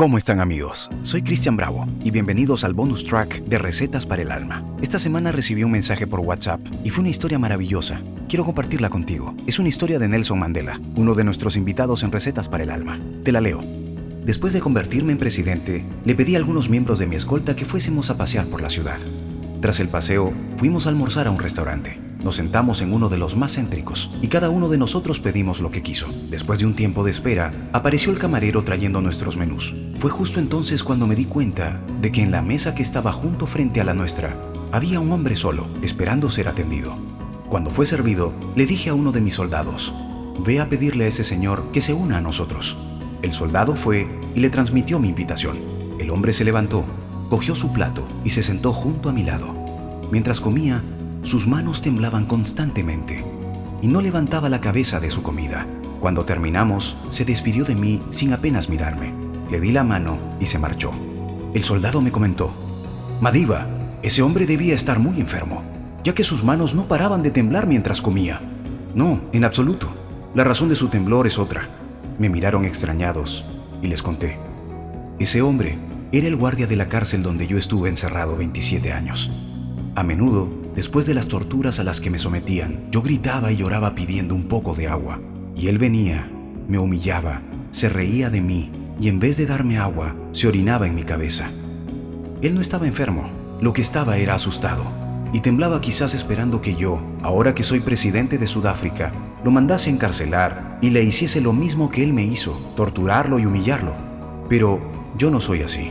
¿Cómo 0.00 0.16
están 0.16 0.40
amigos? 0.40 0.88
Soy 1.02 1.20
Cristian 1.20 1.58
Bravo 1.58 1.86
y 2.02 2.10
bienvenidos 2.10 2.64
al 2.64 2.72
bonus 2.72 3.04
track 3.04 3.44
de 3.44 3.58
Recetas 3.58 4.06
para 4.06 4.22
el 4.22 4.30
Alma. 4.30 4.64
Esta 4.80 4.98
semana 4.98 5.30
recibí 5.30 5.62
un 5.62 5.72
mensaje 5.72 6.06
por 6.06 6.20
WhatsApp 6.20 6.58
y 6.82 6.88
fue 6.88 7.02
una 7.02 7.10
historia 7.10 7.38
maravillosa. 7.38 8.00
Quiero 8.26 8.46
compartirla 8.46 8.88
contigo. 8.88 9.34
Es 9.46 9.58
una 9.58 9.68
historia 9.68 9.98
de 9.98 10.08
Nelson 10.08 10.38
Mandela, 10.38 10.80
uno 10.96 11.14
de 11.14 11.24
nuestros 11.24 11.54
invitados 11.54 12.02
en 12.02 12.12
Recetas 12.12 12.48
para 12.48 12.64
el 12.64 12.70
Alma. 12.70 12.98
Te 13.24 13.30
la 13.30 13.42
leo. 13.42 13.62
Después 14.24 14.54
de 14.54 14.62
convertirme 14.62 15.12
en 15.12 15.18
presidente, 15.18 15.84
le 16.06 16.14
pedí 16.14 16.34
a 16.34 16.38
algunos 16.38 16.70
miembros 16.70 16.98
de 16.98 17.06
mi 17.06 17.16
escolta 17.16 17.54
que 17.54 17.66
fuésemos 17.66 18.08
a 18.08 18.16
pasear 18.16 18.46
por 18.46 18.62
la 18.62 18.70
ciudad. 18.70 19.00
Tras 19.60 19.80
el 19.80 19.88
paseo, 19.88 20.32
fuimos 20.56 20.86
a 20.86 20.88
almorzar 20.88 21.26
a 21.26 21.30
un 21.30 21.40
restaurante. 21.40 22.09
Nos 22.22 22.36
sentamos 22.36 22.82
en 22.82 22.92
uno 22.92 23.08
de 23.08 23.16
los 23.16 23.36
más 23.36 23.54
céntricos 23.56 24.10
y 24.20 24.28
cada 24.28 24.50
uno 24.50 24.68
de 24.68 24.76
nosotros 24.76 25.20
pedimos 25.20 25.60
lo 25.60 25.70
que 25.70 25.82
quiso. 25.82 26.06
Después 26.28 26.58
de 26.58 26.66
un 26.66 26.74
tiempo 26.74 27.02
de 27.02 27.10
espera, 27.10 27.70
apareció 27.72 28.12
el 28.12 28.18
camarero 28.18 28.62
trayendo 28.62 29.00
nuestros 29.00 29.36
menús. 29.38 29.74
Fue 29.98 30.10
justo 30.10 30.38
entonces 30.38 30.84
cuando 30.84 31.06
me 31.06 31.16
di 31.16 31.24
cuenta 31.24 31.80
de 32.00 32.12
que 32.12 32.22
en 32.22 32.30
la 32.30 32.42
mesa 32.42 32.74
que 32.74 32.82
estaba 32.82 33.12
junto 33.12 33.46
frente 33.46 33.80
a 33.80 33.84
la 33.84 33.94
nuestra 33.94 34.36
había 34.70 35.00
un 35.00 35.10
hombre 35.12 35.34
solo, 35.34 35.66
esperando 35.82 36.28
ser 36.28 36.48
atendido. 36.48 36.96
Cuando 37.48 37.70
fue 37.70 37.86
servido, 37.86 38.32
le 38.54 38.66
dije 38.66 38.90
a 38.90 38.94
uno 38.94 39.12
de 39.12 39.20
mis 39.22 39.34
soldados, 39.34 39.92
ve 40.44 40.60
a 40.60 40.68
pedirle 40.68 41.04
a 41.04 41.08
ese 41.08 41.24
señor 41.24 41.72
que 41.72 41.80
se 41.80 41.94
una 41.94 42.18
a 42.18 42.20
nosotros. 42.20 42.76
El 43.22 43.32
soldado 43.32 43.76
fue 43.76 44.06
y 44.34 44.40
le 44.40 44.50
transmitió 44.50 44.98
mi 44.98 45.08
invitación. 45.08 45.58
El 45.98 46.10
hombre 46.10 46.32
se 46.32 46.44
levantó, 46.44 46.84
cogió 47.30 47.56
su 47.56 47.72
plato 47.72 48.06
y 48.24 48.30
se 48.30 48.42
sentó 48.42 48.72
junto 48.72 49.08
a 49.08 49.12
mi 49.12 49.24
lado. 49.24 49.54
Mientras 50.10 50.40
comía, 50.40 50.82
sus 51.22 51.46
manos 51.46 51.82
temblaban 51.82 52.24
constantemente 52.24 53.24
y 53.82 53.88
no 53.88 54.00
levantaba 54.00 54.48
la 54.48 54.60
cabeza 54.60 55.00
de 55.00 55.10
su 55.10 55.22
comida. 55.22 55.66
Cuando 56.00 56.24
terminamos, 56.24 56.96
se 57.10 57.24
despidió 57.24 57.64
de 57.64 57.74
mí 57.74 58.02
sin 58.10 58.32
apenas 58.32 58.68
mirarme. 58.68 59.12
Le 59.50 59.60
di 59.60 59.72
la 59.72 59.84
mano 59.84 60.18
y 60.40 60.46
se 60.46 60.58
marchó. 60.58 60.92
El 61.52 61.62
soldado 61.62 62.00
me 62.00 62.12
comentó, 62.12 62.52
Madiva, 63.20 63.66
ese 64.02 64.22
hombre 64.22 64.46
debía 64.46 64.74
estar 64.74 64.98
muy 64.98 65.20
enfermo, 65.20 65.62
ya 66.04 66.14
que 66.14 66.24
sus 66.24 66.42
manos 66.42 66.74
no 66.74 66.84
paraban 66.84 67.22
de 67.22 67.30
temblar 67.30 67.66
mientras 67.66 68.00
comía. 68.00 68.40
No, 68.94 69.20
en 69.32 69.44
absoluto. 69.44 69.88
La 70.34 70.44
razón 70.44 70.68
de 70.68 70.76
su 70.76 70.88
temblor 70.88 71.26
es 71.26 71.38
otra. 71.38 71.68
Me 72.18 72.28
miraron 72.30 72.64
extrañados 72.64 73.44
y 73.82 73.88
les 73.88 74.02
conté. 74.02 74.38
Ese 75.18 75.42
hombre 75.42 75.76
era 76.12 76.28
el 76.28 76.36
guardia 76.36 76.66
de 76.66 76.76
la 76.76 76.88
cárcel 76.88 77.22
donde 77.22 77.46
yo 77.46 77.58
estuve 77.58 77.90
encerrado 77.90 78.36
27 78.36 78.92
años. 78.92 79.30
A 79.94 80.02
menudo 80.02 80.59
Después 80.74 81.06
de 81.06 81.14
las 81.14 81.28
torturas 81.28 81.80
a 81.80 81.84
las 81.84 82.00
que 82.00 82.10
me 82.10 82.18
sometían, 82.18 82.88
yo 82.90 83.02
gritaba 83.02 83.52
y 83.52 83.56
lloraba 83.56 83.94
pidiendo 83.94 84.34
un 84.34 84.44
poco 84.44 84.74
de 84.74 84.88
agua. 84.88 85.20
Y 85.56 85.68
él 85.68 85.78
venía, 85.78 86.30
me 86.68 86.78
humillaba, 86.78 87.42
se 87.70 87.88
reía 87.88 88.30
de 88.30 88.40
mí 88.40 88.70
y 89.00 89.08
en 89.08 89.18
vez 89.18 89.36
de 89.36 89.46
darme 89.46 89.78
agua, 89.78 90.14
se 90.32 90.46
orinaba 90.46 90.86
en 90.86 90.94
mi 90.94 91.02
cabeza. 91.02 91.48
Él 92.42 92.54
no 92.54 92.60
estaba 92.60 92.86
enfermo, 92.86 93.30
lo 93.60 93.72
que 93.72 93.82
estaba 93.82 94.16
era 94.16 94.34
asustado 94.34 95.00
y 95.32 95.40
temblaba 95.40 95.80
quizás 95.80 96.14
esperando 96.14 96.60
que 96.60 96.74
yo, 96.74 97.00
ahora 97.22 97.54
que 97.54 97.62
soy 97.62 97.80
presidente 97.80 98.38
de 98.38 98.46
Sudáfrica, 98.46 99.12
lo 99.44 99.50
mandase 99.50 99.90
encarcelar 99.90 100.78
y 100.80 100.90
le 100.90 101.02
hiciese 101.02 101.40
lo 101.40 101.52
mismo 101.52 101.90
que 101.90 102.02
él 102.02 102.12
me 102.12 102.24
hizo, 102.24 102.52
torturarlo 102.76 103.38
y 103.38 103.46
humillarlo. 103.46 103.94
Pero 104.48 104.80
yo 105.16 105.30
no 105.30 105.40
soy 105.40 105.62
así. 105.62 105.90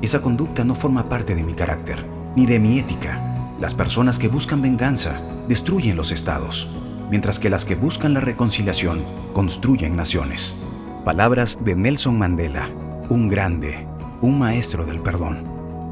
Esa 0.00 0.22
conducta 0.22 0.64
no 0.64 0.74
forma 0.74 1.08
parte 1.08 1.34
de 1.34 1.42
mi 1.42 1.52
carácter, 1.54 2.04
ni 2.36 2.46
de 2.46 2.58
mi 2.58 2.78
ética. 2.78 3.27
Las 3.60 3.74
personas 3.74 4.20
que 4.20 4.28
buscan 4.28 4.62
venganza 4.62 5.20
destruyen 5.48 5.96
los 5.96 6.12
estados, 6.12 6.68
mientras 7.10 7.40
que 7.40 7.50
las 7.50 7.64
que 7.64 7.74
buscan 7.74 8.14
la 8.14 8.20
reconciliación 8.20 9.02
construyen 9.32 9.96
naciones. 9.96 10.54
Palabras 11.04 11.58
de 11.64 11.74
Nelson 11.74 12.16
Mandela, 12.16 12.70
un 13.08 13.28
grande, 13.28 13.84
un 14.20 14.38
maestro 14.38 14.86
del 14.86 15.00
perdón. 15.00 15.44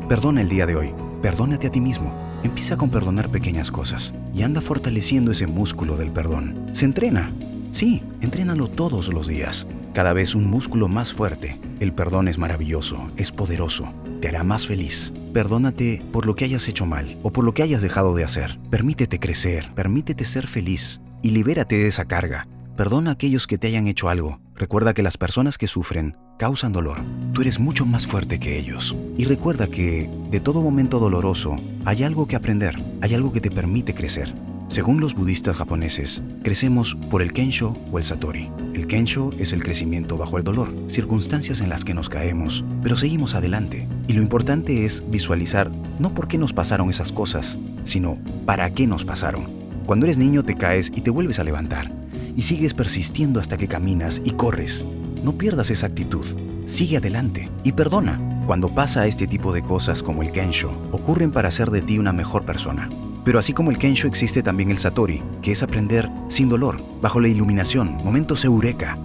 Perdona 0.08 0.42
el 0.42 0.48
día 0.48 0.67
de 0.67 0.77
hoy, 0.77 0.95
perdónate 1.23 1.67
a 1.67 1.73
ti 1.73 1.81
mismo. 1.81 2.14
Empieza 2.45 2.77
con 2.77 2.91
perdonar 2.91 3.31
pequeñas 3.31 3.73
cosas 3.73 4.14
y 4.33 4.42
anda 4.42 4.61
fortaleciendo 4.61 5.33
ese 5.33 5.48
músculo 5.48 5.96
del 5.96 6.13
perdón. 6.13 6.70
Se 6.73 6.85
entrena. 6.85 7.35
Sí, 7.73 8.05
entrénalo 8.20 8.69
todos 8.69 9.13
los 9.13 9.27
días. 9.27 9.67
Cada 9.92 10.13
vez 10.13 10.36
un 10.36 10.48
músculo 10.48 10.86
más 10.86 11.13
fuerte. 11.13 11.58
El 11.80 11.92
perdón 11.92 12.29
es 12.29 12.39
maravilloso, 12.39 13.11
es 13.17 13.33
poderoso, 13.33 13.92
te 14.20 14.29
hará 14.29 14.45
más 14.45 14.69
feliz. 14.69 15.13
Perdónate 15.36 16.02
por 16.13 16.24
lo 16.24 16.35
que 16.35 16.47
hayas 16.47 16.67
hecho 16.67 16.86
mal 16.86 17.19
o 17.23 17.30
por 17.30 17.45
lo 17.45 17.52
que 17.52 17.63
hayas 17.63 17.83
dejado 17.83 18.14
de 18.14 18.24
hacer. 18.24 18.58
Permítete 18.70 19.20
crecer, 19.20 19.70
permítete 19.74 20.24
ser 20.24 20.47
feliz 20.47 21.02
y 21.20 21.33
libérate 21.33 21.77
de 21.77 21.89
esa 21.89 22.07
carga. 22.07 22.48
Perdona 22.74 23.11
a 23.11 23.13
aquellos 23.13 23.46
que 23.46 23.58
te 23.58 23.67
hayan 23.67 23.86
hecho 23.86 24.08
algo. 24.08 24.41
Recuerda 24.55 24.95
que 24.95 25.02
las 25.02 25.19
personas 25.19 25.58
que 25.58 25.67
sufren 25.67 26.17
causan 26.39 26.73
dolor. 26.73 27.05
Tú 27.35 27.42
eres 27.42 27.61
mucho 27.61 27.85
más 27.85 28.07
fuerte 28.07 28.41
que 28.41 28.58
ellos. 28.58 28.96
Y 29.19 29.27
recuerda 29.27 29.67
que 29.67 30.08
de 30.30 30.41
todo 30.41 30.63
momento 30.63 31.01
doloroso 31.01 31.58
hay 31.85 32.02
algo 32.02 32.27
que 32.27 32.36
aprender, 32.36 32.83
hay 33.02 33.13
algo 33.13 33.30
que 33.30 33.42
te 33.42 33.51
permite 33.51 33.92
crecer. 33.92 34.35
Según 34.69 35.01
los 35.01 35.14
budistas 35.14 35.57
japoneses, 35.57 36.23
crecemos 36.42 36.96
por 37.08 37.23
el 37.23 37.33
kensho 37.33 37.77
o 37.92 37.98
el 37.98 38.05
satori. 38.05 38.51
El 38.75 38.89
kensho 38.89 39.30
es 39.39 39.52
el 39.52 39.63
crecimiento 39.63 40.17
bajo 40.17 40.39
el 40.39 40.45
dolor, 40.45 40.75
circunstancias 40.89 41.61
en 41.61 41.69
las 41.69 41.85
que 41.85 41.95
nos 41.95 42.08
caemos, 42.08 42.64
pero 42.86 42.95
seguimos 42.95 43.35
adelante. 43.35 43.89
Y 44.07 44.13
lo 44.13 44.23
importante 44.23 44.85
es 44.85 45.02
visualizar 45.11 45.73
no 45.98 46.14
por 46.14 46.29
qué 46.29 46.39
nos 46.39 46.52
pasaron 46.52 46.89
esas 46.89 47.11
cosas, 47.11 47.58
sino 47.83 48.17
para 48.45 48.70
qué 48.74 48.86
nos 48.86 49.05
pasaron. 49.05 49.51
Cuando 49.86 50.07
eres 50.07 50.19
niño 50.19 50.45
te 50.45 50.55
caes 50.55 50.92
y 50.95 51.01
te 51.01 51.11
vuelves 51.11 51.41
a 51.41 51.42
levantar, 51.42 51.92
y 52.36 52.42
sigues 52.42 52.75
persistiendo 52.75 53.41
hasta 53.41 53.57
que 53.57 53.67
caminas 53.67 54.23
y 54.25 54.30
corres. 54.30 54.86
No 55.20 55.36
pierdas 55.36 55.70
esa 55.70 55.89
actitud, 55.89 56.25
sigue 56.67 56.98
adelante 56.98 57.51
y 57.64 57.73
perdona. 57.73 58.45
Cuando 58.46 58.73
pasa 58.73 59.08
este 59.08 59.27
tipo 59.27 59.52
de 59.52 59.64
cosas 59.64 60.01
como 60.01 60.23
el 60.23 60.30
kensho, 60.30 60.70
ocurren 60.92 61.33
para 61.33 61.48
hacer 61.48 61.73
de 61.73 61.83
ti 61.83 61.98
una 61.98 62.13
mejor 62.13 62.45
persona. 62.45 62.89
Pero 63.25 63.41
así 63.41 63.52
como 63.52 63.73
el 63.73 63.79
Kensho 63.79 64.07
existe 64.07 64.45
también 64.45 64.70
el 64.70 64.79
Satori, 64.79 65.25
que 65.42 65.51
es 65.51 65.64
aprender 65.64 66.08
sin 66.29 66.48
dolor, 66.48 66.80
bajo 67.02 67.19
la 67.19 67.27
iluminación, 67.27 67.96
momentos 68.05 68.45
eureka. 68.45 68.96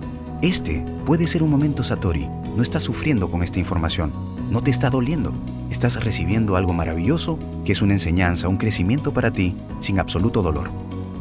Este 0.43 0.85
puede 1.03 1.25
ser 1.25 1.41
un 1.41 1.49
momento 1.49 1.83
Satori. 1.83 2.29
No 2.55 2.63
estás 2.63 2.83
sufriendo 2.83 3.31
con 3.31 3.43
esta 3.43 3.59
información, 3.59 4.11
no 4.49 4.61
te 4.61 4.71
está 4.71 4.89
doliendo. 4.89 5.33
Estás 5.69 6.03
recibiendo 6.03 6.57
algo 6.57 6.73
maravilloso 6.73 7.39
que 7.63 7.71
es 7.71 7.81
una 7.81 7.93
enseñanza, 7.93 8.49
un 8.49 8.57
crecimiento 8.57 9.13
para 9.13 9.31
ti 9.31 9.55
sin 9.79 9.99
absoluto 9.99 10.41
dolor. 10.41 10.69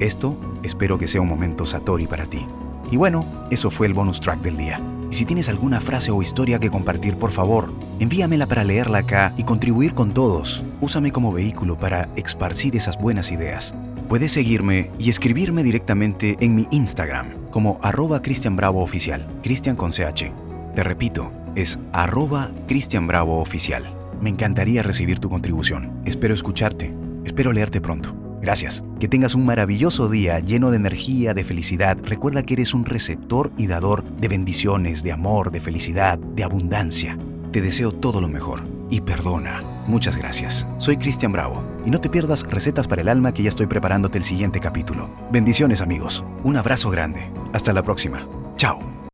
Esto 0.00 0.36
espero 0.64 0.98
que 0.98 1.06
sea 1.06 1.20
un 1.20 1.28
momento 1.28 1.66
Satori 1.66 2.08
para 2.08 2.26
ti. 2.26 2.46
Y 2.90 2.96
bueno, 2.96 3.46
eso 3.50 3.70
fue 3.70 3.86
el 3.86 3.94
bonus 3.94 4.19
track 4.19 4.42
del 4.42 4.56
día. 4.56 4.80
Y 5.10 5.14
si 5.14 5.24
tienes 5.24 5.48
alguna 5.48 5.80
frase 5.80 6.10
o 6.10 6.20
historia 6.20 6.58
que 6.58 6.70
compartir, 6.70 7.16
por 7.16 7.30
favor, 7.30 7.72
envíamela 8.00 8.46
para 8.46 8.64
leerla 8.64 8.98
acá 8.98 9.32
y 9.36 9.44
contribuir 9.44 9.94
con 9.94 10.12
todos. 10.12 10.64
Úsame 10.80 11.12
como 11.12 11.32
vehículo 11.32 11.78
para 11.78 12.08
esparcir 12.16 12.74
esas 12.74 13.00
buenas 13.00 13.30
ideas. 13.30 13.74
Puedes 14.08 14.32
seguirme 14.32 14.90
y 14.98 15.10
escribirme 15.10 15.62
directamente 15.62 16.36
en 16.40 16.56
mi 16.56 16.66
Instagram 16.72 17.28
como 17.52 17.78
arroba 17.82 18.20
Cristian 18.22 18.56
Bravo 18.56 18.82
Oficial, 18.82 19.28
Cristian 19.42 19.76
con 19.76 19.92
CH. 19.92 20.50
Te 20.80 20.84
repito, 20.84 21.30
es 21.56 21.78
arroba 21.92 22.52
Cristian 22.66 23.06
Bravo 23.06 23.38
Oficial. 23.42 23.94
Me 24.22 24.30
encantaría 24.30 24.82
recibir 24.82 25.18
tu 25.18 25.28
contribución. 25.28 26.00
Espero 26.06 26.32
escucharte. 26.32 26.91
Espero 27.22 27.52
leerte 27.52 27.82
pronto. 27.82 28.16
Gracias. 28.41 28.82
Que 28.98 29.06
tengas 29.06 29.34
un 29.34 29.44
maravilloso 29.44 30.08
día 30.08 30.38
lleno 30.38 30.70
de 30.70 30.78
energía, 30.78 31.34
de 31.34 31.44
felicidad. 31.44 31.98
Recuerda 32.02 32.42
que 32.44 32.54
eres 32.54 32.72
un 32.72 32.86
receptor 32.86 33.52
y 33.58 33.66
dador 33.66 34.04
de 34.04 34.28
bendiciones, 34.28 35.02
de 35.02 35.12
amor, 35.12 35.50
de 35.50 35.60
felicidad, 35.60 36.19
de 36.19 36.44
abundancia. 36.44 37.19
Te 37.52 37.60
deseo 37.60 37.92
todo 37.92 38.22
lo 38.22 38.28
mejor 38.30 38.62
y 38.88 39.02
perdona. 39.02 39.62
Muchas 39.86 40.16
gracias. 40.16 40.66
Soy 40.78 40.96
Cristian 40.96 41.32
Bravo 41.32 41.62
y 41.84 41.90
no 41.90 42.00
te 42.00 42.08
pierdas 42.08 42.44
recetas 42.44 42.88
para 42.88 43.02
el 43.02 43.10
alma 43.10 43.34
que 43.34 43.42
ya 43.42 43.50
estoy 43.50 43.66
preparándote 43.66 44.16
el 44.16 44.24
siguiente 44.24 44.60
capítulo. 44.60 45.10
Bendiciones 45.30 45.82
amigos. 45.82 46.24
Un 46.42 46.56
abrazo 46.56 46.88
grande. 46.88 47.30
Hasta 47.52 47.74
la 47.74 47.82
próxima. 47.82 48.26
Chao. 48.56 48.89